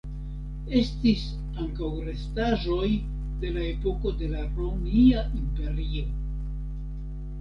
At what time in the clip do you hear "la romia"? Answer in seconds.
4.33-5.23